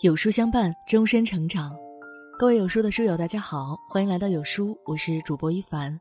[0.00, 1.74] 有书相伴，终身成长。
[2.38, 5.98] 各位有书的书友，大家好，欢迎来到有书，我是主播一凡。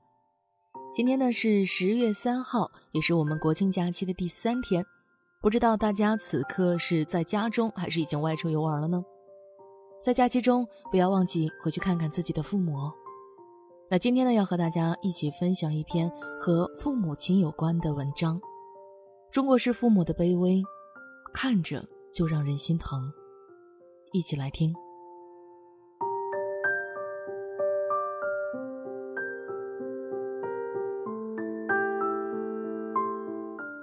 [0.93, 4.85] 今天呢是十月三号，也是我们国庆假期的第三天。
[5.41, 9.01] 不知道大家此刻是在家中，还是已经外出游玩了呢？
[10.03, 12.93] 在假期中，不要忘记回去看看自己的父母哦。
[13.89, 18.37] 那今天呢，要和大家一起分享一篇和父母亲有关的文章。
[19.31, 20.61] 中国式父母的卑微，
[21.33, 21.81] 看着
[22.13, 23.09] 就让人心疼。
[24.15, 24.73] 一起来听。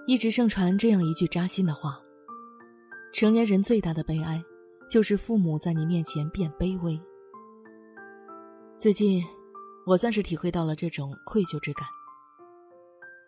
[0.06, 2.00] 一直盛传这样一句扎心的话：
[3.12, 4.42] 成年人最大的悲哀，
[4.88, 6.98] 就是父母在你面前变卑微。
[8.78, 9.22] 最近，
[9.84, 11.86] 我算是体会到了这种愧疚之感。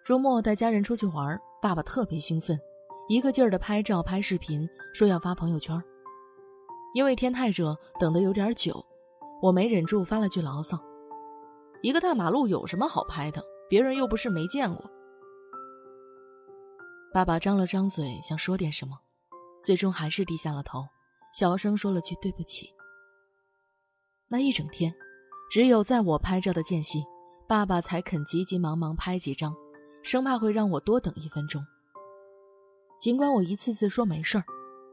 [0.06, 2.58] 周末带家人出去玩，爸爸特别兴奋，
[3.10, 5.78] 一个劲儿的拍照拍视频，说要发朋友圈。
[6.94, 8.82] 因为天太热，等得有点久，
[9.42, 10.80] 我没忍住发了句牢骚
[11.82, 13.42] ：“一个大马路有什么好拍的？
[13.68, 14.88] 别人又不是没见过。”
[17.12, 18.96] 爸爸张了张嘴想说点什么，
[19.60, 20.86] 最终还是低下了头，
[21.32, 22.72] 小声说了句“对不起”。
[24.30, 24.94] 那一整天，
[25.50, 27.04] 只有在我拍照的间隙，
[27.48, 29.52] 爸爸才肯急急忙忙拍几张，
[30.04, 31.60] 生怕会让我多等一分钟。
[33.00, 34.44] 尽管我一次次说没事儿，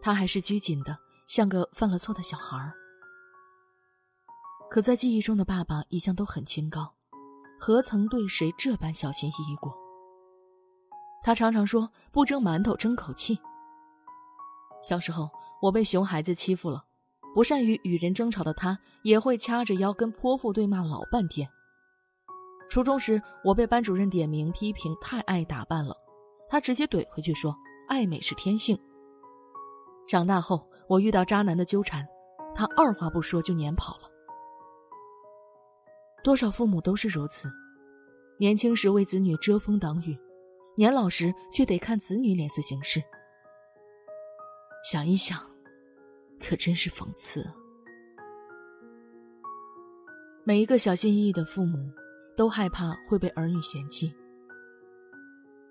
[0.02, 0.97] 他还是拘谨的。
[1.31, 2.73] 像个犯了错的小孩儿，
[4.69, 6.93] 可在记忆中的爸爸一向都很清高，
[7.57, 9.73] 何曾对谁这般小心翼翼过？
[11.23, 13.39] 他常常说“不蒸馒头争口气”。
[14.83, 15.29] 小时候，
[15.61, 16.83] 我被熊孩子欺负了，
[17.33, 21.49] 不善于与人争吵的他也会掐着腰跟泼妇对骂老半天。
[22.69, 25.95] 初中时，我被班主任点名批评太爱打扮了，
[26.49, 27.55] 他直接怼回去说
[27.88, 28.77] ：“爱美是天性。”
[30.05, 30.69] 长大后。
[30.92, 32.06] 我遇到渣男的纠缠，
[32.53, 34.12] 他二话不说就撵跑了。
[36.22, 37.50] 多少父母都是如此，
[38.38, 40.19] 年轻时为子女遮风挡雨，
[40.75, 43.01] 年老时却得看子女脸色行事。
[44.84, 45.40] 想一想，
[46.41, 47.50] 可真是讽刺。
[50.44, 51.90] 每一个小心翼翼的父母，
[52.35, 54.13] 都害怕会被儿女嫌弃。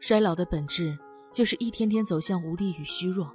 [0.00, 0.98] 衰老的本质，
[1.30, 3.30] 就是一天天走向无力与虚弱。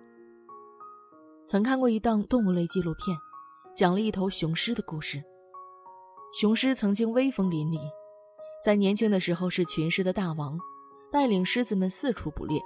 [1.47, 3.15] 曾看过一档动物类纪录片，
[3.75, 5.23] 讲了一头雄狮的故事。
[6.33, 7.79] 雄狮曾经威风凛凛，
[8.63, 10.57] 在年轻的时候是群狮的大王，
[11.11, 12.59] 带领狮子们四处捕猎。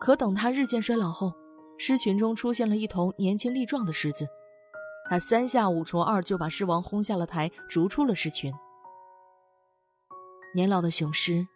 [0.00, 1.32] 可等他日渐衰老后，
[1.78, 4.26] 狮群中出现了一头年轻力壮的狮子，
[5.08, 8.52] 他三下五除二就把狮王轰下了台，逐出了狮群。
[10.52, 11.46] 年老的雄狮，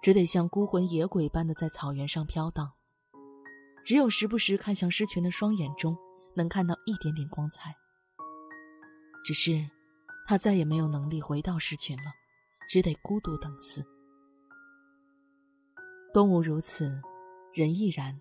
[0.00, 2.72] 只得像孤魂野鬼般的在草原上飘荡。
[3.88, 5.96] 只有时不时看向狮群的双眼中，
[6.34, 7.74] 能看到一点点光彩。
[9.24, 9.66] 只是，
[10.26, 12.12] 他再也没有能力回到狮群了，
[12.68, 13.82] 只得孤独等死。
[16.12, 17.00] 动物如此，
[17.54, 18.14] 人亦然。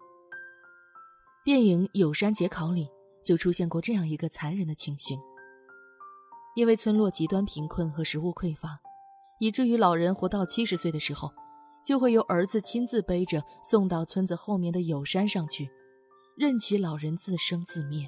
[1.44, 2.88] 电影《有山节考》里
[3.22, 5.20] 就出现过这样一个残忍的情形：
[6.56, 8.80] 因为村落极端贫困和食物匮乏，
[9.42, 11.30] 以至于老人活到七十岁的时候。
[11.88, 15.70] 就会由儿子亲自背着送到村子后面的有山上去，
[16.36, 18.06] 任其老人自生自灭。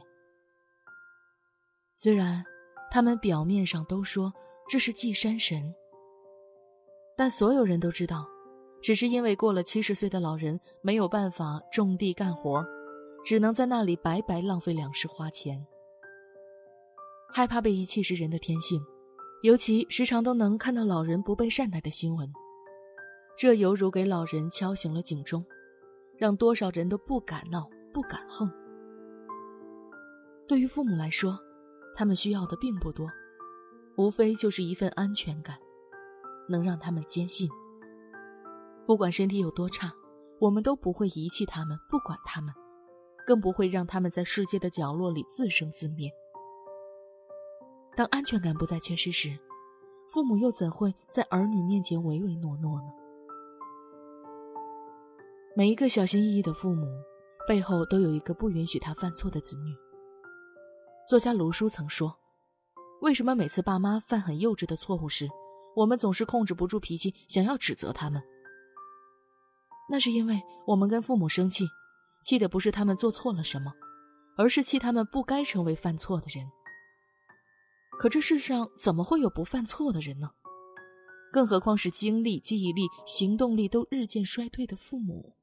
[1.95, 2.44] 虽然
[2.91, 4.34] 他们表面上都说
[4.68, 5.73] 这是祭山神，
[7.16, 8.28] 但所有人都知道，
[8.81, 12.62] 只是因为过了七十岁的老人没有办法种地干活，
[13.23, 15.66] 只能在那里白白浪费粮食花钱。
[17.31, 18.81] 害怕被遗弃是人的天性，
[19.41, 22.29] 尤其时常都能看到老人不被善待的新闻。
[23.41, 25.45] 这犹如给老人敲醒了警钟，
[26.17, 28.51] 让多少人都不敢闹、不敢横。
[30.45, 31.39] 对于父母来说，
[31.95, 33.07] 他们需要的并不多，
[33.95, 35.57] 无非就是一份安全感，
[36.50, 37.50] 能让他们坚信，
[38.86, 39.89] 不管身体有多差，
[40.41, 42.53] 我们都不会遗弃他们、不管他们，
[43.25, 46.12] 更不会让他们在世界的角落里自生自灭。
[47.95, 49.39] 当安全感不再缺失时，
[50.09, 52.91] 父母又怎会在儿女面前唯唯诺诺呢？
[55.59, 56.88] 每一个小心翼翼的父母，
[57.45, 59.75] 背后都有一个不允许他犯错的子女。
[61.06, 62.17] 作家卢叔曾说
[63.03, 65.27] ：“为什么每次爸妈犯很幼稚的错误时，
[65.75, 68.23] 我们总是控制不住脾气，想要指责他们？
[69.89, 71.65] 那是因为我们跟父母生气，
[72.23, 73.73] 气的不是他们做错了什么，
[74.38, 76.47] 而是气他们不该成为犯错的人。
[78.00, 80.29] 可这世上怎么会有不犯错的人呢？
[81.33, 85.35] 更何况是精力、记忆力、行动力都日渐衰退的父母。”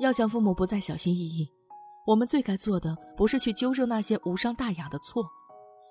[0.00, 1.46] 要想父母不再小心翼翼，
[2.06, 5.22] 我们最该做的不是去纠正那些无伤大雅的错，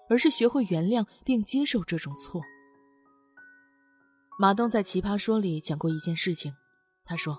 [0.09, 2.41] 而是学会原谅并接受这种错。
[4.39, 6.51] 马东在《奇葩说》里讲过一件事情，
[7.05, 7.37] 他说，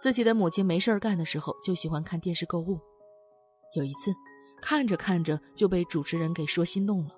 [0.00, 2.78] 自己的母亲没事儿干的时候就喜欢看电视购物，
[3.74, 4.12] 有一次，
[4.60, 7.10] 看着看着就被主持人给说心动了。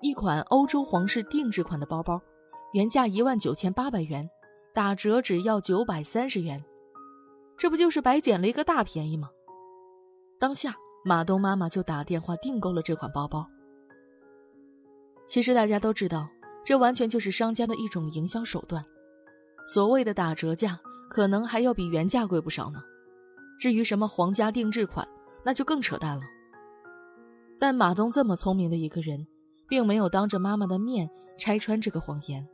[0.00, 2.20] 一款欧洲皇室定制款的包包，
[2.72, 4.28] 原价一万九千八百元，
[4.74, 6.60] 打折只要九百三十元，
[7.56, 9.30] 这不就是白捡了一个大便宜吗？
[10.38, 10.74] 当下，
[11.04, 13.46] 马东妈妈就打电话订购了这款包包。
[15.26, 16.28] 其实大家都知道，
[16.64, 18.84] 这完全就是商家的一种营销手段。
[19.66, 22.82] 所谓的打折价，可能还要比原价贵不少呢。
[23.58, 25.06] 至于什么皇家定制款，
[25.44, 26.22] 那就更扯淡了。
[27.58, 29.26] 但马东这么聪明的一个人。
[29.68, 32.46] 并没有当着妈妈的面拆穿这个谎言，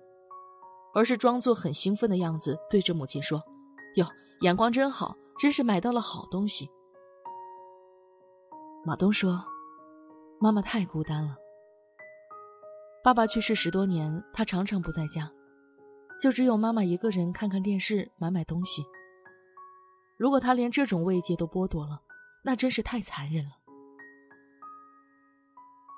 [0.95, 3.39] 而是装作很兴奋的样子，对着母亲说
[3.97, 4.07] ：“哟，
[4.43, 6.69] 眼光真好，真是买到了好东西。”
[8.85, 9.41] 马东说
[10.41, 11.37] ：“妈妈太孤单了，
[13.05, 15.31] 爸爸去世十多年，他常常不在家，
[16.21, 18.85] 就只有妈妈一个人看看电视、买买东西。
[20.19, 22.03] 如果他连这种慰藉都剥夺了，
[22.45, 23.51] 那真是太残忍了。”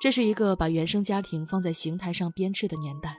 [0.02, 3.16] 这是一个把原生家庭放在刑台上鞭笞的年代，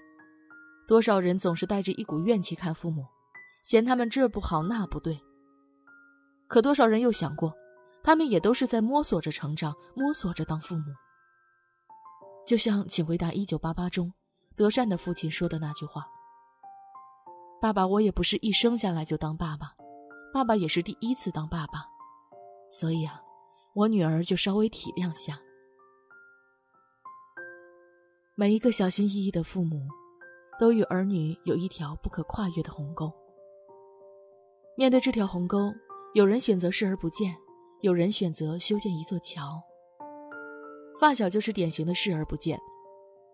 [0.88, 3.08] 多少人总是带着一股怨气看父母，
[3.66, 5.20] 嫌他们这不好那不对。
[6.48, 7.52] 可多少人又想过，
[8.04, 10.84] 他们也都是在摸索着成长，摸索着当父母。
[12.46, 14.14] 就像《请回答一九八八》中，
[14.56, 16.08] 德善的父亲说的那句话
[17.60, 19.74] ：“爸爸，我也不是一生下来就当爸爸，
[20.32, 21.88] 爸爸也是第一次当爸爸，
[22.70, 23.20] 所以啊，
[23.74, 25.40] 我女儿就稍微体谅下。”
[28.38, 29.88] 每一个小心翼翼的父母，
[30.60, 33.12] 都与儿女有一条不可跨越的鸿沟。
[34.78, 35.74] 面对这条鸿沟，
[36.16, 37.34] 有人选择视而不见，
[37.80, 39.62] 有人选择修建一座桥。
[41.00, 42.60] 发小就是典型的视而不见。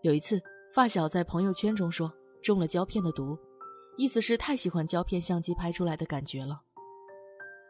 [0.03, 0.39] 有一次，
[0.71, 3.35] 发小在朋友圈中说中了胶片的毒，
[3.97, 6.61] 意思是太喜欢胶片相机拍出来的感觉了。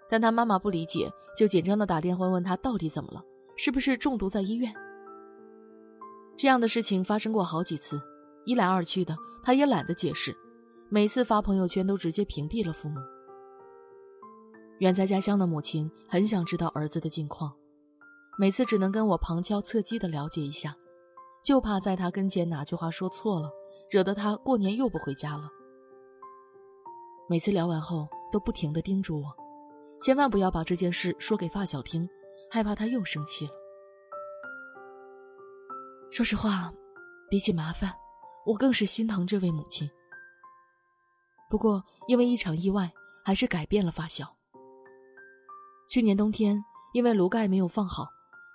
[0.09, 3.24] 但他妈妈不理解，就紧张的打电话问他到底怎么了，
[3.56, 4.74] 是不是中毒在医院？
[6.35, 8.01] 这样的事情发生过好几次，
[8.44, 10.35] 一来二去的，他也懒得解释，
[10.89, 13.00] 每次发朋友圈都直接屏蔽了父母。
[14.81, 17.54] 远在家乡的母亲很想知道儿子的近况，
[18.36, 20.75] 每次只能跟我旁敲侧击的了解一下，
[21.44, 23.51] 就怕在他跟前哪句话说错了，
[23.92, 25.48] 惹得他过年又不回家了。
[27.30, 29.31] 每次聊完后，都不停的叮嘱我，
[30.01, 32.10] 千万不要把这件事说给发小听，
[32.50, 33.54] 害怕他又生气了。
[36.10, 36.74] 说实话，
[37.30, 37.94] 比起麻烦，
[38.48, 39.88] 我更是心疼这位母亲。
[41.51, 42.92] 不过，因为一场意外，
[43.24, 44.36] 还是改变了发小。
[45.91, 48.07] 去年冬天，因为炉盖没有放好，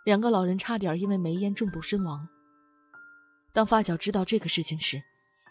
[0.07, 2.27] 两个老人差点因为煤烟中毒身亡。
[3.53, 4.99] 当发小知道这个事情时，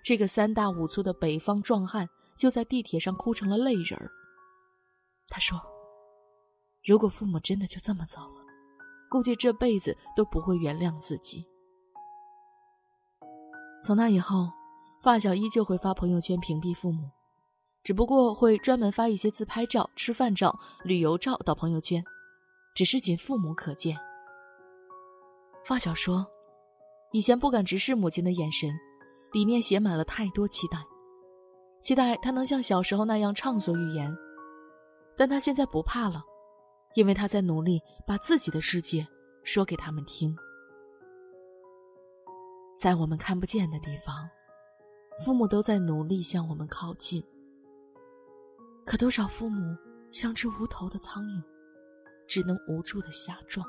[0.04, 4.10] 这个三大五粗的北方壮汉就在地铁上哭成了泪人儿。
[5.28, 5.62] 他说
[6.84, 8.42] ：“如果父母真的就这么走了，
[9.08, 11.46] 估计这辈子都不会原谅自己。”
[13.86, 14.50] 从那以后，
[15.04, 17.12] 发小依旧会发朋友圈屏蔽父母，
[17.86, 22.04] 只不过会专门发一些自拍照、吃饭照、旅游照到朋友圈，
[22.74, 23.96] 只是仅父母可见。
[25.64, 26.26] 发小说，
[27.12, 28.72] 以前不敢直视母亲的眼神，
[29.32, 30.80] 里面写满了太多期待，
[31.80, 34.12] 期待他能像小时候那样畅所欲言，
[35.16, 36.24] 但他现在不怕了，
[36.96, 39.08] 因为他在努力把自己的世界
[39.44, 40.36] 说给他们听。
[42.80, 44.28] 在我们看不见的地方，
[45.24, 47.24] 父母都在努力向我们靠近。
[48.86, 49.76] 可多少父母
[50.12, 51.44] 像只无头的苍蝇，
[52.28, 53.66] 只能无助的瞎撞。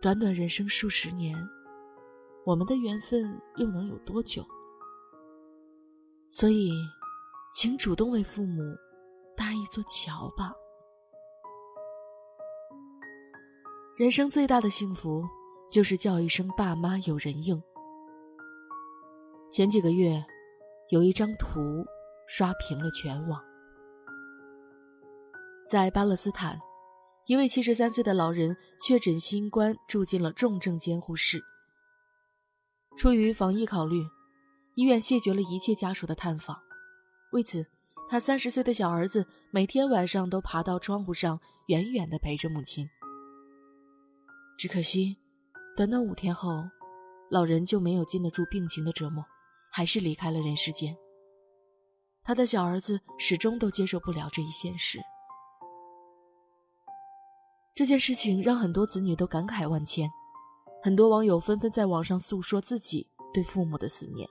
[0.00, 1.36] 短短人生数十年，
[2.44, 4.46] 我们的缘分又能有多久？
[6.30, 6.70] 所以，
[7.52, 8.62] 请主动为父母
[9.36, 10.52] 搭一座桥吧。
[13.96, 15.24] 人生最大的幸福。
[15.68, 17.60] 就是叫一声爸妈有人应。
[19.50, 20.24] 前几个月，
[20.90, 21.84] 有一张图
[22.26, 23.42] 刷屏了全网。
[25.68, 26.58] 在巴勒斯坦，
[27.26, 31.42] 一位七十三岁的老人确诊新冠，住进了重症监护室。
[32.96, 34.04] 出于防疫考虑，
[34.74, 36.56] 医院谢绝了一切家属的探访。
[37.32, 37.66] 为此，
[38.08, 42.88] 他三十岁的小儿子每天晚上都爬到窗户上，远远的陪着母亲。
[44.56, 45.16] 只可惜。
[45.76, 46.64] 短短五天后，
[47.28, 49.22] 老人就没有禁得住病情的折磨，
[49.70, 50.96] 还是离开了人世间。
[52.26, 54.98] 他的小儿子始终都接受不了这一现实。
[57.72, 60.10] 这件事情让很多子女都感慨万千，
[60.82, 64.28] 很多网友纷纷在网上诉说自己对父母的思念。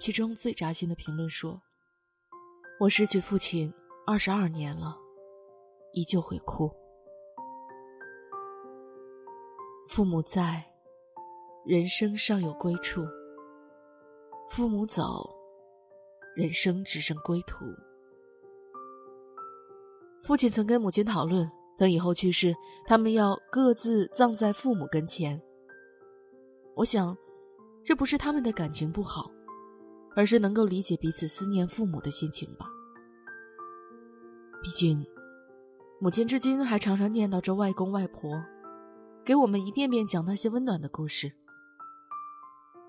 [0.00, 1.62] 其中最扎心的评论说
[2.80, 3.72] ：“我失去父亲
[4.04, 4.96] 二十二年了，
[5.92, 6.68] 依旧会哭。
[9.86, 10.64] 父母在，
[11.64, 13.02] 人生尚有归处；
[14.48, 15.30] 父母走，
[16.34, 17.64] 人生只剩归途。”
[20.22, 21.50] 父亲曾跟母亲讨论。
[21.76, 22.54] 等以后去世，
[22.86, 25.42] 他们要各自葬在父母跟前。
[26.76, 27.18] 我想，
[27.82, 29.28] 这不是他们的感情不好，
[30.14, 32.70] 而是能够理解彼此思念父母的心情吧。
[34.62, 35.04] 毕竟，
[36.00, 38.40] 母亲至今还常常念叨着外公外婆，
[39.24, 41.32] 给我们一遍遍讲那些温暖的故事。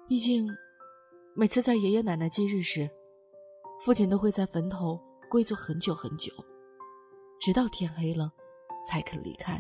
[0.08, 0.48] 毕竟，
[1.34, 2.88] 每次在爷爷奶奶忌日时，
[3.80, 6.32] 父亲都会在坟头跪坐很久很久，
[7.40, 8.32] 直到天黑了。
[8.88, 9.60] 才肯离开。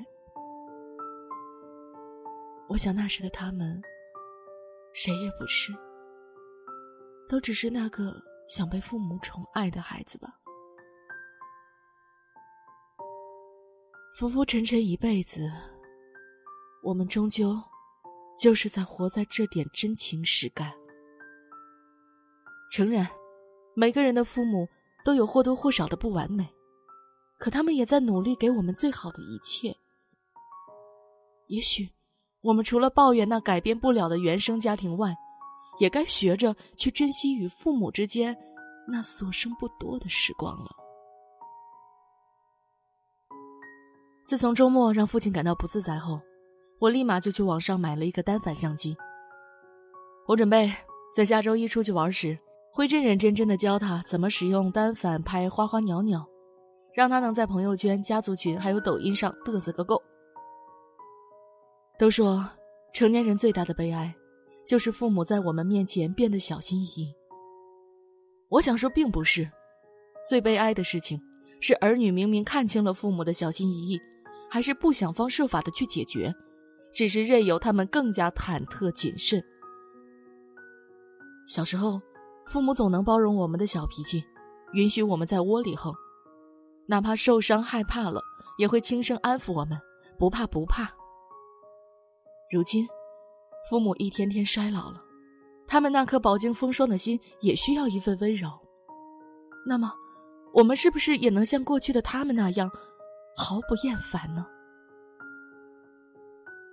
[2.69, 3.81] 我想那时的他们，
[4.93, 5.73] 谁也不是，
[7.27, 8.13] 都只是那个
[8.47, 10.39] 想被父母宠爱的孩子吧。
[14.15, 15.51] 浮浮沉沉一辈子，
[16.83, 17.59] 我们终究
[18.39, 20.71] 就是在活在这点真情实感。
[22.71, 23.09] 诚然，
[23.75, 24.67] 每个人的父母
[25.03, 26.47] 都有或多或少的不完美。
[27.37, 29.75] 可他们也在努力给我们最好的一切。
[31.47, 31.87] 也许，
[32.41, 35.13] 我们除了抱怨那改变不了的原生家庭外，
[35.77, 38.35] 也该学着去珍惜与父母之间
[38.87, 40.69] 那所剩不多的时光了。
[44.25, 46.19] 自从周末让父亲感到不自在后，
[46.79, 48.95] 我立马就去网上买了一个单反相机。
[50.25, 50.73] 我准备
[51.13, 52.39] 在下周一出去玩时，
[52.75, 56.27] 会认认真真的教他怎么使用单反拍花花鸟鸟。
[56.93, 60.01] 让他能在朋友圈、家族群还有抖音上嘚瑟个够。
[61.97, 62.45] 都说
[62.93, 64.13] 成年人最大的悲哀，
[64.67, 67.13] 就是父母在我们面前变得小心翼翼。
[68.49, 69.49] 我想说，并不是，
[70.29, 71.21] 最悲哀的事情
[71.61, 73.99] 是儿女明明看清了父母的小心翼翼，
[74.49, 76.33] 还是不想方设法的去解决，
[76.93, 79.41] 只是任由他们更加忐忑谨慎。
[81.47, 82.01] 小时候，
[82.45, 84.23] 父母总能包容我们的小脾气，
[84.73, 85.93] 允许我们在窝里横。
[86.87, 88.21] 哪怕受伤害怕了，
[88.57, 89.79] 也会轻声安抚我们，
[90.19, 90.89] 不怕不怕。
[92.51, 92.87] 如今，
[93.69, 95.01] 父母一天天衰老了，
[95.67, 98.49] 他们那颗饱经风霜的心也需要一份温柔。
[99.67, 99.91] 那么，
[100.53, 102.69] 我们是不是也能像过去的他们那样，
[103.35, 104.45] 毫不厌烦呢？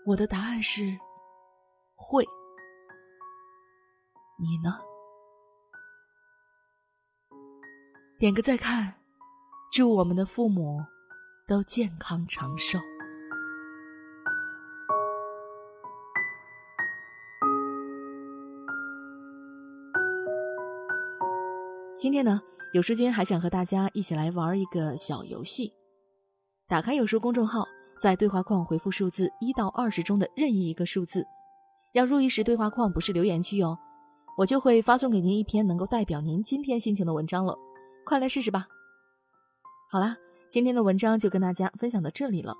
[0.04, 0.94] 我的答案是，
[1.94, 2.22] 会。
[4.38, 4.78] 你呢？
[8.22, 8.94] 点个再看。
[9.72, 10.80] 祝我们的父母
[11.44, 12.78] 都健康长寿。
[21.98, 22.40] 今天呢，
[22.72, 25.72] 有书君还想和大家一起来玩一个小游戏。
[26.68, 27.66] 打开有书公众号，
[28.00, 31.26] 在对话框回复数字一到二十中的任意一个数字。
[31.94, 33.76] 要注意时，对话框不是留言区哦，
[34.38, 37.58] 我就会发送给您一篇能够代表您今天心情的文章了。
[38.04, 38.66] 快来试试吧！
[39.90, 40.16] 好啦，
[40.48, 42.54] 今天的文章就跟大家分享到这里了。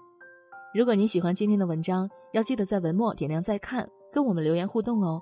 [0.72, 5.20] 如果您喜欢今天的文章，要记得在文末点亮再看，跟我们留言互动哦。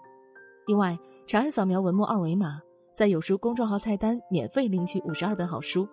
[0.66, 0.96] 另外，
[1.26, 2.60] 长按扫描文末二维码，
[2.94, 5.88] 在有书公众号菜单免费领取五十二本好书，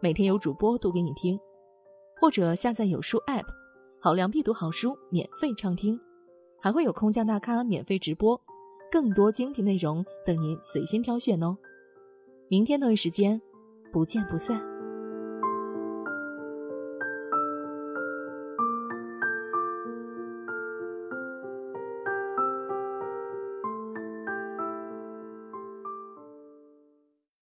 [0.00, 1.38] 每天有主播读给你听，
[2.20, 3.46] 或者下载有书 App，
[3.98, 5.98] 好量必读好书免费畅听，
[6.60, 8.40] 还会有空降大咖免费直播，
[8.92, 11.56] 更多精品内容等您随心挑选哦。
[12.48, 13.40] 明天同一时间，
[13.90, 14.69] 不见不散。